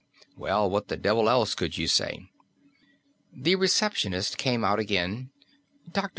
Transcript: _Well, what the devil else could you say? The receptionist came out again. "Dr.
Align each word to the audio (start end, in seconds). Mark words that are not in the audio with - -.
_Well, 0.35 0.67
what 0.67 0.87
the 0.87 0.97
devil 0.97 1.29
else 1.29 1.53
could 1.53 1.77
you 1.77 1.87
say? 1.87 2.27
The 3.31 3.53
receptionist 3.53 4.35
came 4.35 4.63
out 4.65 4.79
again. 4.79 5.29
"Dr. 5.91 6.09